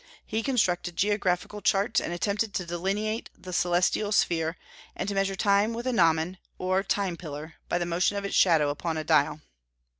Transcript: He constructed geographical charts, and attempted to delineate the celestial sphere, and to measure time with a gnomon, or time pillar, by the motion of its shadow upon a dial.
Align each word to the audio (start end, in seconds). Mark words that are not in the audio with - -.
He 0.25 0.41
constructed 0.41 0.95
geographical 0.95 1.61
charts, 1.61 2.01
and 2.01 2.11
attempted 2.11 2.55
to 2.55 2.65
delineate 2.65 3.29
the 3.37 3.53
celestial 3.53 4.11
sphere, 4.11 4.57
and 4.95 5.07
to 5.07 5.13
measure 5.13 5.35
time 5.35 5.73
with 5.75 5.85
a 5.85 5.93
gnomon, 5.93 6.39
or 6.57 6.81
time 6.81 7.15
pillar, 7.17 7.53
by 7.69 7.77
the 7.77 7.85
motion 7.85 8.17
of 8.17 8.25
its 8.25 8.33
shadow 8.33 8.69
upon 8.71 8.97
a 8.97 9.03
dial. 9.03 9.41